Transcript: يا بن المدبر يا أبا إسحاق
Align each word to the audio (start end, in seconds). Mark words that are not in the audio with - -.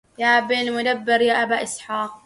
يا 0.19 0.39
بن 0.39 0.55
المدبر 0.57 1.21
يا 1.21 1.43
أبا 1.43 1.63
إسحاق 1.63 2.11